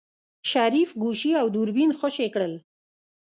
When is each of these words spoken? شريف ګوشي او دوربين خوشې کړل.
شريف 0.51 0.89
ګوشي 1.01 1.31
او 1.41 1.47
دوربين 1.55 1.91
خوشې 1.99 2.27
کړل. 2.33 2.53